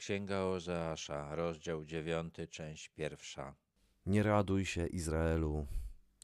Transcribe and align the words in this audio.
Księga 0.00 0.40
Ozeasza, 0.44 1.34
rozdział 1.34 1.84
9, 1.84 2.34
część 2.50 2.88
pierwsza. 2.88 3.54
Nie 4.06 4.22
raduj 4.22 4.66
się, 4.66 4.86
Izraelu, 4.86 5.66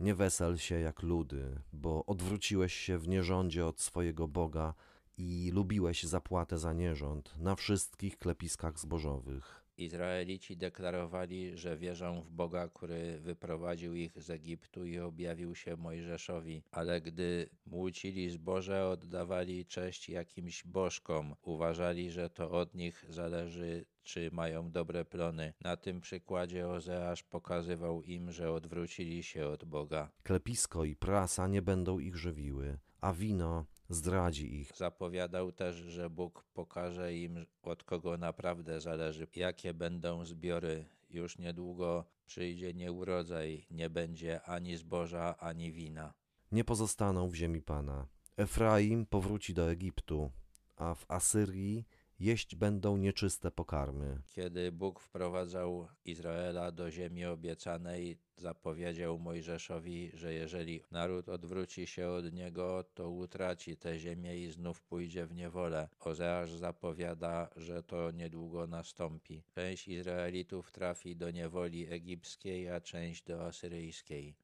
nie 0.01 0.15
wesel 0.15 0.59
się 0.59 0.81
jak 0.81 1.03
ludy, 1.03 1.61
bo 1.73 2.07
odwróciłeś 2.07 2.75
się 2.75 2.99
w 2.99 3.09
nierządzie 3.09 3.67
od 3.67 3.81
swojego 3.81 4.29
Boga 4.29 4.75
i 5.19 5.51
lubiłeś 5.55 6.03
zapłatę 6.03 6.59
za 6.59 6.73
nierząd 6.73 7.35
na 7.39 7.57
wszystkich 7.57 8.19
klepiskach 8.19 8.79
zbożowych. 8.79 9.66
Izraelici 9.79 10.57
deklarowali, 10.57 11.59
że 11.59 11.77
wierzą 11.77 12.23
w 12.23 12.31
Boga, 12.31 12.69
który 12.69 13.19
wyprowadził 13.21 13.95
ich 13.95 14.23
z 14.23 14.31
Egiptu 14.31 14.87
i 14.87 14.99
objawił 14.99 15.55
się 15.55 15.77
Mojżeszowi, 15.77 16.63
ale 16.71 17.01
gdy 17.01 17.49
młócili 17.67 18.31
zboże, 18.31 18.89
oddawali 18.89 19.67
cześć 19.67 20.09
jakimś 20.09 20.65
bożkom. 20.65 21.35
Uważali, 21.43 22.11
że 22.11 22.31
to 22.31 22.51
od 22.51 22.75
nich 22.75 23.05
zależy, 23.09 23.85
czy 24.03 24.31
mają 24.33 24.71
dobre 24.71 25.05
plony. 25.05 25.53
Na 25.61 25.77
tym 25.77 26.01
przykładzie 26.01 26.69
Ozeasz 26.69 27.23
pokazywał 27.23 28.03
im, 28.03 28.33
że 28.33 28.53
odwrócili 28.53 29.23
się 29.23 29.47
od 29.47 29.65
Boga. 29.65 30.11
Klepisko 30.23 30.85
i 30.85 30.97
prasa 30.97 31.49
nie 31.49 31.63
będą 31.63 31.99
ich 31.99 32.17
żywiły, 32.17 32.79
a 33.01 33.13
wino 33.13 33.67
zdradzi 33.89 34.61
ich. 34.61 34.73
Zapowiadał 34.77 35.53
też, 35.53 35.77
że 35.77 36.11
Bóg 36.11 36.45
pokaże 36.55 37.15
im, 37.15 37.47
od 37.63 37.85
kogo 37.85 38.17
naprawdę 38.19 38.81
zależy, 38.81 39.27
jakie 39.37 39.75
będą 39.75 40.25
zbiory. 40.25 40.85
Już 41.11 41.39
niedługo 41.39 42.05
przyjdzie 42.27 42.75
nieurodzaj, 42.75 43.67
nie 43.71 43.91
będzie 43.91 44.43
ani 44.43 44.77
zboża, 44.77 45.37
ani 45.39 45.73
wina. 45.73 46.15
Nie 46.53 46.65
pozostaną 46.65 47.29
w 47.29 47.35
ziemi 47.35 47.63
Pana. 47.63 48.07
Efraim 48.37 49.07
powróci 49.07 49.55
do 49.55 49.71
Egiptu, 49.71 50.31
a 50.77 50.95
w 50.95 51.11
Asyrii 51.11 51.87
jeść 52.21 52.55
będą 52.55 52.97
nieczyste 52.97 53.51
pokarmy. 53.51 54.23
Kiedy 54.29 54.73
Bóg 54.73 55.01
wprowadzał 55.01 55.89
Izraela 56.05 56.73
do 56.73 56.91
ziemi 56.91 57.25
obiecanej, 57.25 58.19
zapowiedział 58.37 59.19
Mojżeszowi, 59.19 60.11
że 60.15 60.35
jeżeli 60.35 60.83
naród 60.91 61.29
odwróci 61.29 61.87
się 61.87 62.09
od 62.09 62.33
niego, 62.33 62.85
to 62.95 63.11
utraci 63.11 63.77
tę 63.77 63.99
ziemię 63.99 64.37
i 64.37 64.51
znów 64.51 64.83
pójdzie 64.83 65.27
w 65.27 65.35
niewolę. 65.35 65.89
Ozeasz 66.01 66.53
zapowiada, 66.53 67.49
że 67.57 67.83
to 67.83 68.11
niedługo 68.11 68.67
nastąpi. 68.67 69.43
Część 69.55 69.89
Izraelitów 69.89 70.73
trafi 70.73 71.17
do 71.17 71.31
niewoli 71.31 71.87
egipskiej, 71.93 72.71
a 72.71 72.81
część 72.81 73.25
do 73.25 73.47
asyryjskiej. 73.47 74.35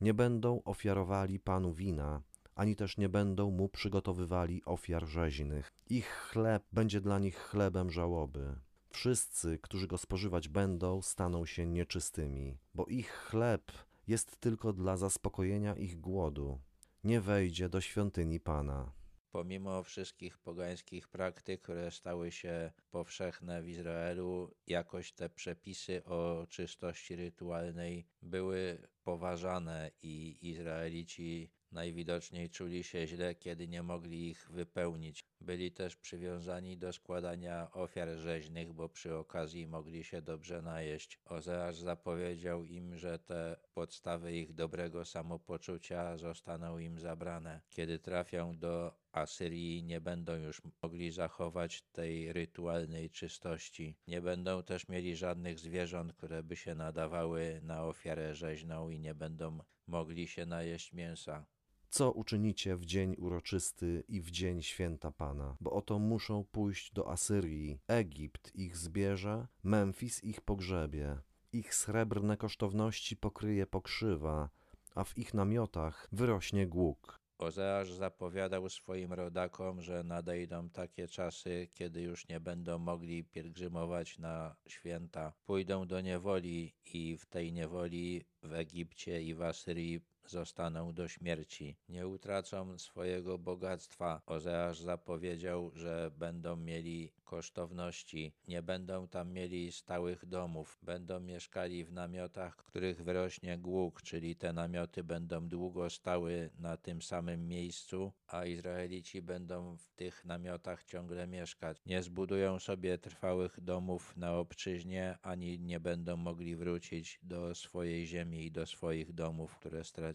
Nie 0.00 0.14
będą 0.14 0.62
ofiarowali 0.64 1.40
Panu 1.40 1.72
wina, 1.72 2.22
ani 2.54 2.76
też 2.76 2.96
nie 2.96 3.08
będą 3.08 3.50
mu 3.50 3.68
przygotowywali 3.68 4.64
ofiar 4.64 5.06
rzeźnych. 5.06 5.72
Ich 5.90 6.08
chleb 6.08 6.64
będzie 6.72 7.00
dla 7.00 7.18
nich 7.18 7.36
chlebem 7.36 7.90
żałoby. 7.90 8.54
Wszyscy, 8.90 9.58
którzy 9.58 9.86
go 9.86 9.98
spożywać 9.98 10.48
będą, 10.48 11.02
staną 11.02 11.46
się 11.46 11.66
nieczystymi, 11.66 12.58
bo 12.74 12.86
ich 12.86 13.10
chleb 13.10 13.72
jest 14.06 14.40
tylko 14.40 14.72
dla 14.72 14.96
zaspokojenia 14.96 15.74
ich 15.74 16.00
głodu. 16.00 16.60
Nie 17.04 17.20
wejdzie 17.20 17.68
do 17.68 17.80
świątyni 17.80 18.40
Pana. 18.40 18.92
Pomimo 19.32 19.82
wszystkich 19.82 20.38
pogańskich 20.38 21.08
praktyk, 21.08 21.62
które 21.62 21.90
stały 21.90 22.32
się 22.32 22.72
powszechne 22.90 23.62
w 23.62 23.68
Izraelu, 23.68 24.54
jakoś 24.66 25.12
te 25.12 25.30
przepisy 25.30 26.04
o 26.04 26.46
czystości 26.48 27.16
rytualnej 27.16 28.06
były 28.22 28.88
poważane 29.04 29.90
i 30.02 30.38
Izraelici 30.40 31.50
najwidoczniej 31.72 32.50
czuli 32.50 32.84
się 32.84 33.06
źle, 33.06 33.34
kiedy 33.34 33.68
nie 33.68 33.82
mogli 33.82 34.28
ich 34.28 34.48
wypełnić. 34.50 35.26
Byli 35.40 35.72
też 35.72 35.96
przywiązani 35.96 36.78
do 36.78 36.92
składania 36.92 37.70
ofiar 37.72 38.08
rzeźnych, 38.08 38.72
bo 38.72 38.88
przy 38.88 39.16
okazji 39.16 39.66
mogli 39.66 40.04
się 40.04 40.22
dobrze 40.22 40.62
najeść. 40.62 41.20
Ozeasz 41.24 41.76
zapowiedział 41.76 42.64
im, 42.64 42.96
że 42.96 43.18
te 43.18 43.56
podstawy 43.74 44.36
ich 44.36 44.52
dobrego 44.52 45.04
samopoczucia 45.04 46.16
zostaną 46.16 46.78
im 46.78 46.98
zabrane. 46.98 47.60
Kiedy 47.70 47.98
trafią 47.98 48.58
do 48.58 49.02
Asyrii, 49.12 49.84
nie 49.84 50.00
będą 50.00 50.36
już 50.36 50.62
mogli 50.82 51.10
zachować 51.10 51.82
tej 51.82 52.32
rytualnej 52.32 53.10
czystości. 53.10 53.96
Nie 54.06 54.20
będą 54.20 54.62
też 54.62 54.88
mieli 54.88 55.16
żadnych 55.16 55.58
zwierząt, 55.58 56.12
które 56.12 56.42
by 56.42 56.56
się 56.56 56.74
nadawały 56.74 57.60
na 57.62 57.84
ofiarę 57.84 58.34
rzeźną 58.34 58.90
i 58.92 59.00
nie 59.00 59.14
będą 59.14 59.58
mogli 59.86 60.28
się 60.28 60.46
najeść 60.46 60.92
mięsa. 60.92 61.46
Co 61.90 62.12
uczynicie 62.12 62.76
w 62.76 62.84
dzień 62.84 63.14
uroczysty 63.18 64.04
i 64.08 64.20
w 64.20 64.30
dzień 64.30 64.62
święta 64.62 65.10
Pana? 65.10 65.56
Bo 65.60 65.72
oto 65.72 65.98
muszą 65.98 66.44
pójść 66.44 66.92
do 66.92 67.10
Asyrii. 67.10 67.78
Egipt 67.88 68.54
ich 68.54 68.76
zbierze, 68.76 69.46
Memfis 69.62 70.24
ich 70.24 70.40
pogrzebie. 70.40 71.18
Ich 71.52 71.74
srebrne 71.74 72.36
kosztowności 72.36 73.16
pokryje 73.16 73.66
pokrzywa, 73.66 74.50
a 74.94 75.04
w 75.04 75.18
ich 75.18 75.34
namiotach 75.34 76.08
wyrośnie 76.12 76.66
głuk. 76.66 77.21
Ozeasz 77.42 77.92
zapowiadał 77.92 78.68
swoim 78.68 79.12
rodakom, 79.12 79.82
że 79.82 80.04
nadejdą 80.04 80.68
takie 80.70 81.08
czasy, 81.08 81.68
kiedy 81.74 82.02
już 82.02 82.28
nie 82.28 82.40
będą 82.40 82.78
mogli 82.78 83.24
pielgrzymować 83.24 84.18
na 84.18 84.56
święta. 84.68 85.32
Pójdą 85.46 85.86
do 85.86 86.00
niewoli 86.00 86.74
i 86.94 87.16
w 87.16 87.26
tej 87.26 87.52
niewoli 87.52 88.24
w 88.42 88.52
Egipcie 88.52 89.22
i 89.22 89.34
w 89.34 89.42
Asyrii 89.42 90.00
zostaną 90.30 90.92
do 90.94 91.08
śmierci. 91.08 91.76
Nie 91.88 92.08
utracą 92.08 92.78
swojego 92.78 93.38
bogactwa. 93.38 94.22
Ozeasz 94.26 94.80
zapowiedział, 94.80 95.70
że 95.74 96.10
będą 96.18 96.56
mieli 96.56 97.12
kosztowności, 97.24 98.32
nie 98.48 98.62
będą 98.62 99.08
tam 99.08 99.32
mieli 99.32 99.72
stałych 99.72 100.26
domów, 100.26 100.78
będą 100.82 101.20
mieszkali 101.20 101.84
w 101.84 101.92
namiotach, 101.92 102.56
których 102.56 103.04
wyrośnie 103.04 103.58
głuk, 103.58 104.02
czyli 104.02 104.36
te 104.36 104.52
namioty 104.52 105.04
będą 105.04 105.48
długo 105.48 105.90
stały 105.90 106.50
na 106.58 106.76
tym 106.76 107.02
samym 107.02 107.48
miejscu, 107.48 108.12
a 108.26 108.44
Izraelici 108.46 109.22
będą 109.22 109.76
w 109.76 109.90
tych 109.90 110.24
namiotach 110.24 110.84
ciągle 110.84 111.26
mieszkać. 111.26 111.78
Nie 111.86 112.02
zbudują 112.02 112.58
sobie 112.58 112.98
trwałych 112.98 113.60
domów 113.60 114.16
na 114.16 114.34
obczyźnie, 114.34 115.18
ani 115.22 115.58
nie 115.58 115.80
będą 115.80 116.16
mogli 116.16 116.56
wrócić 116.56 117.18
do 117.22 117.54
swojej 117.54 118.06
ziemi 118.06 118.44
i 118.44 118.50
do 118.50 118.66
swoich 118.66 119.12
domów, 119.12 119.56
które 119.56 119.84
stracili. 119.84 120.11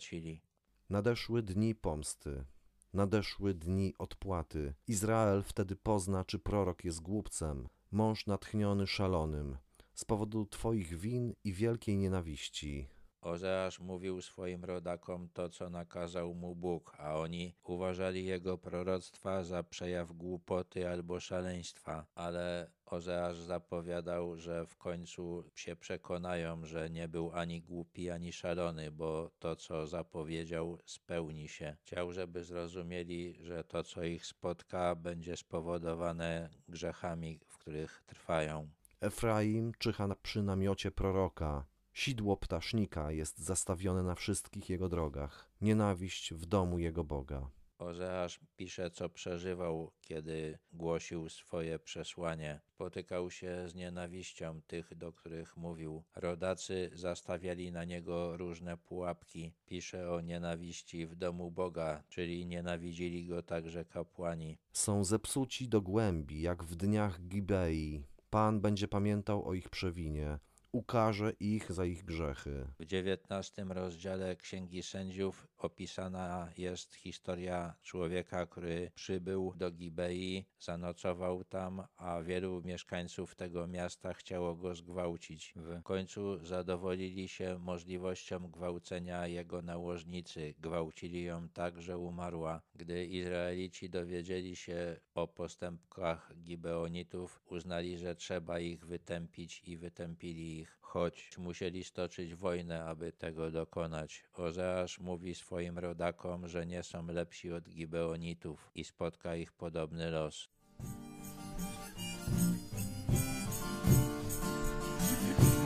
Nadeszły 0.89 1.43
dni 1.43 1.75
pomsty, 1.75 2.45
nadeszły 2.93 3.53
dni 3.53 3.93
odpłaty. 3.97 4.73
Izrael 4.87 5.43
wtedy 5.43 5.75
pozna, 5.75 6.25
czy 6.25 6.39
prorok 6.39 6.85
jest 6.85 7.01
głupcem, 7.01 7.67
mąż 7.91 8.27
natchniony 8.27 8.87
szalonym, 8.87 9.57
z 9.93 10.05
powodu 10.05 10.45
Twoich 10.45 10.99
win 10.99 11.33
i 11.43 11.53
wielkiej 11.53 11.97
nienawiści. 11.97 12.87
Ozeasz 13.21 13.79
mówił 13.79 14.21
swoim 14.21 14.65
rodakom 14.65 15.29
to, 15.33 15.49
co 15.49 15.69
nakazał 15.69 16.33
mu 16.33 16.55
Bóg, 16.55 16.95
a 16.97 17.15
oni 17.15 17.55
uważali 17.63 18.25
jego 18.25 18.57
proroctwa 18.57 19.43
za 19.43 19.63
przejaw 19.63 20.11
głupoty 20.11 20.89
albo 20.89 21.19
szaleństwa. 21.19 22.05
Ale 22.15 22.71
Ozeasz 22.85 23.37
zapowiadał, 23.37 24.37
że 24.37 24.65
w 24.65 24.77
końcu 24.77 25.43
się 25.55 25.75
przekonają, 25.75 26.65
że 26.65 26.89
nie 26.89 27.07
był 27.07 27.31
ani 27.33 27.61
głupi, 27.61 28.09
ani 28.09 28.33
szalony, 28.33 28.91
bo 28.91 29.31
to, 29.39 29.55
co 29.55 29.87
zapowiedział, 29.87 30.77
spełni 30.85 31.49
się. 31.49 31.75
Chciał, 31.81 32.11
żeby 32.11 32.43
zrozumieli, 32.43 33.33
że 33.33 33.63
to, 33.63 33.83
co 33.83 34.03
ich 34.03 34.25
spotka, 34.25 34.95
będzie 34.95 35.37
spowodowane 35.37 36.49
grzechami, 36.67 37.39
w 37.47 37.57
których 37.57 38.03
trwają. 38.05 38.69
Efraim 39.01 39.71
czyha 39.77 40.15
przy 40.23 40.43
namiocie 40.43 40.91
proroka. 40.91 41.65
Sidło 41.97 42.37
ptasznika 42.37 43.11
jest 43.11 43.39
zastawione 43.39 44.03
na 44.03 44.15
wszystkich 44.15 44.69
jego 44.69 44.89
drogach. 44.89 45.49
Nienawiść 45.61 46.33
w 46.33 46.45
domu 46.45 46.79
jego 46.79 47.03
Boga. 47.03 47.49
Ozeasz 47.77 48.39
pisze, 48.57 48.91
co 48.91 49.09
przeżywał, 49.09 49.91
kiedy 50.01 50.57
głosił 50.73 51.29
swoje 51.29 51.79
przesłanie. 51.79 52.59
Spotykał 52.65 53.31
się 53.31 53.69
z 53.69 53.75
nienawiścią 53.75 54.61
tych, 54.67 54.95
do 54.95 55.11
których 55.11 55.57
mówił. 55.57 56.03
Rodacy 56.15 56.89
zastawiali 56.93 57.71
na 57.71 57.83
niego 57.83 58.37
różne 58.37 58.77
pułapki. 58.77 59.53
Pisze 59.65 60.11
o 60.11 60.21
nienawiści 60.21 61.07
w 61.07 61.15
domu 61.15 61.51
Boga, 61.51 62.03
czyli 62.09 62.45
nienawidzili 62.45 63.25
go 63.25 63.43
także 63.43 63.85
kapłani. 63.85 64.57
Są 64.71 65.03
zepsuci 65.03 65.67
do 65.67 65.81
głębi, 65.81 66.41
jak 66.41 66.63
w 66.63 66.75
dniach 66.75 67.21
Gibei. 67.21 68.03
Pan 68.29 68.61
będzie 68.61 68.87
pamiętał 68.87 69.47
o 69.47 69.53
ich 69.53 69.69
przewinie, 69.69 70.39
ukarze 70.71 71.31
ich 71.39 71.71
za 71.71 71.85
ich 71.85 72.05
grzechy. 72.05 72.67
W 72.79 72.85
dziewiętnastym 72.85 73.71
rozdziale 73.71 74.35
Księgi 74.35 74.83
Sędziów 74.83 75.47
opisana 75.57 76.49
jest 76.57 76.95
historia 76.95 77.73
człowieka, 77.83 78.45
który 78.45 78.91
przybył 78.95 79.53
do 79.55 79.71
Gibei, 79.71 80.45
zanocował 80.59 81.43
tam, 81.43 81.83
a 81.97 82.21
wielu 82.21 82.61
mieszkańców 82.65 83.35
tego 83.35 83.67
miasta 83.67 84.13
chciało 84.13 84.55
go 84.55 84.75
zgwałcić. 84.75 85.53
W 85.55 85.83
końcu 85.83 86.45
zadowolili 86.45 87.27
się 87.27 87.59
możliwością 87.59 88.51
gwałcenia 88.51 89.27
jego 89.27 89.61
nałożnicy. 89.61 90.53
Gwałcili 90.59 91.23
ją 91.23 91.49
tak, 91.49 91.81
że 91.81 91.97
umarła. 91.97 92.61
Gdy 92.75 93.05
Izraelici 93.05 93.89
dowiedzieli 93.89 94.55
się 94.55 94.99
o 95.15 95.27
postępkach 95.27 96.31
Gibeonitów, 96.43 97.41
uznali, 97.45 97.97
że 97.97 98.15
trzeba 98.15 98.59
ich 98.59 98.85
wytępić 98.85 99.61
i 99.63 99.77
wytępili 99.77 100.56
ich, 100.59 100.77
choć 100.81 101.37
musieli 101.37 101.83
stoczyć 101.83 102.35
wojnę, 102.35 102.85
aby 102.85 103.11
tego 103.11 103.51
dokonać. 103.51 104.23
Ozeasz 104.33 104.99
mówi 104.99 105.35
swoim 105.35 105.77
rodakom, 105.77 106.47
że 106.47 106.65
nie 106.65 106.83
są 106.83 107.07
lepsi 107.07 107.51
od 107.51 107.69
Gibeonitów 107.69 108.71
i 108.75 108.83
spotka 108.83 109.35
ich 109.35 109.51
podobny 109.53 110.11
los. 110.11 110.49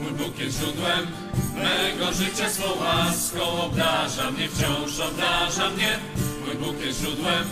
Mój 0.02 0.12
Bóg 0.12 0.38
jest 0.38 0.58
źródłem 0.58 1.06
mego 1.54 2.12
życia, 2.12 2.50
swą 2.50 2.80
łaską 2.80 3.42
obdarza 3.62 4.30
mnie, 4.30 4.48
wciąż 4.48 5.00
obdarza 5.00 5.70
mnie. 5.70 5.98
Mój 6.46 6.54
Bóg 6.54 6.84
jest 6.84 7.00
źródłem 7.00 7.44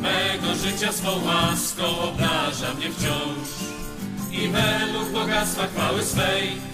mego 0.00 0.54
życia, 0.54 0.92
swą 0.92 1.24
łaską 1.24 1.98
obdarza 1.98 2.74
mnie 2.74 2.90
wciąż. 2.90 3.48
I 4.32 4.48
według 4.48 5.08
bogactwa 5.12 5.66
chwały 5.66 6.02
swej 6.02 6.71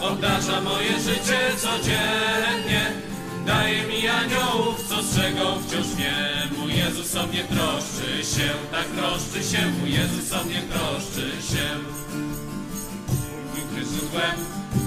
obdarza 0.00 0.60
moje 0.60 1.00
życie 1.00 1.38
codziennie. 1.56 2.92
Daje 3.46 3.86
mi 3.86 4.08
aniołów, 4.08 4.88
co 4.88 5.02
strzegą 5.02 5.62
wciąż 5.62 5.86
mnie. 5.86 6.14
Mój 6.58 6.76
Jezus 6.76 7.16
o 7.16 7.26
mnie 7.26 7.44
troszczy 7.44 8.24
się, 8.34 8.48
tak 8.72 8.86
troszczy 8.86 9.50
się. 9.50 9.66
Mój 9.80 9.92
Jezus 9.92 10.32
o 10.32 10.44
mnie 10.44 10.62
troszczy 10.62 11.30
się. 11.50 11.66
Bóg 13.54 13.78
jest 13.78 13.92
źródłem 13.92 14.36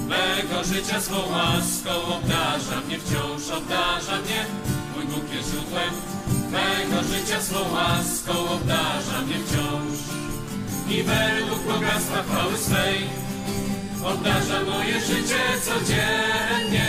mego 0.08 0.64
życia, 0.64 1.02
swą 1.02 1.18
łaską 1.32 1.92
obdarza 2.16 2.82
mnie, 2.88 3.00
wciąż 3.00 3.58
obdarza 3.58 4.22
mnie. 4.22 4.46
Mój 4.96 5.06
Bóg 5.06 5.34
jest 5.34 5.52
źródłem 5.52 5.94
mego 6.52 7.04
życia, 7.04 7.42
swą 7.42 7.60
łaską 7.74 8.50
obdarza 8.50 9.22
mnie 9.26 9.36
wciąż. 9.46 10.00
I 10.90 11.04
według 11.04 11.64
bogactwa 11.68 12.24
chwały 12.24 12.58
swej 12.58 13.29
obdarza 14.04 14.64
moje 14.64 15.00
życie 15.00 15.42
codziennie. 15.66 16.86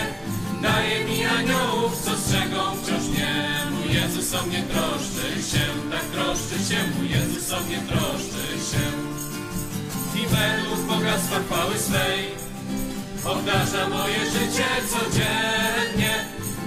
Daje 0.61 1.05
mi 1.05 1.25
aniołów, 1.25 2.01
co 2.05 2.17
strzegą 2.17 2.75
wciąż 2.75 3.03
mnie. 3.03 3.33
Mój 3.71 3.95
Jezus 3.95 4.33
o 4.33 4.45
mnie 4.45 4.63
troszczy 4.63 5.27
się, 5.51 5.63
tak 5.91 6.03
troszczy 6.03 6.73
się. 6.73 6.77
Mój 6.97 7.09
Jezus 7.09 7.53
o 7.53 7.59
mnie 7.61 7.77
troszczy 7.77 8.45
się 8.71 9.11
i 10.15 10.27
według 10.27 10.79
bogactwa 10.87 11.39
chwały 11.39 11.77
swej 11.79 12.21
obdarza 13.25 13.89
moje 13.89 14.25
życie 14.25 14.67
codziennie. 14.89 16.25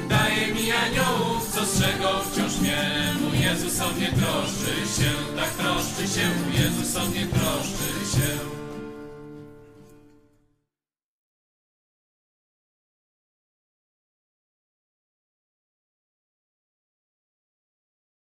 Daje 0.08 0.54
mi 0.54 0.72
aniołów, 0.72 1.50
co 1.54 1.66
strzegą 1.66 2.08
wciąż 2.32 2.56
mnie. 2.60 2.78
Mój 3.20 3.40
Jezus 3.40 3.80
o 3.80 3.88
mnie 3.90 4.12
troszczy 4.12 4.74
się, 4.96 5.10
tak 5.36 5.50
troszczy 5.50 6.14
się. 6.14 6.28
Mój 6.44 6.62
Jezus 6.62 6.96
o 6.96 7.06
mnie 7.06 7.26
troszczy 7.26 8.16
się. 8.16 8.53